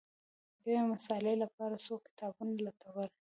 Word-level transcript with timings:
د 0.61 0.63
یوې 0.75 0.81
مسألې 0.93 1.33
لپاره 1.43 1.75
څو 1.85 1.93
کتابونه 2.05 2.53
لټول 2.67 3.09